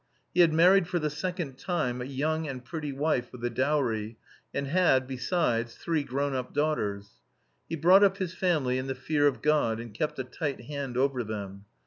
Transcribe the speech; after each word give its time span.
He 0.33 0.39
had 0.39 0.51
married 0.51 0.87
for 0.87 0.97
the 0.97 1.11
second 1.11 1.59
time 1.59 2.01
a 2.01 2.05
young 2.05 2.47
and 2.47 2.65
pretty 2.65 2.91
wife 2.91 3.31
with 3.31 3.45
a 3.45 3.51
dowry, 3.51 4.17
and 4.51 4.65
had, 4.65 5.05
besides, 5.05 5.75
three 5.75 6.01
grown 6.01 6.33
up 6.33 6.55
daughters. 6.55 7.21
He 7.69 7.75
brought 7.75 8.03
up 8.03 8.17
his 8.17 8.33
family 8.33 8.79
in 8.79 8.87
the 8.87 8.95
fear 8.95 9.27
of 9.27 9.43
God, 9.43 9.79
and 9.79 9.93
kept 9.93 10.17
a 10.17 10.23
tight 10.23 10.61
hand 10.61 10.97
over 10.97 11.23
them. 11.23 11.65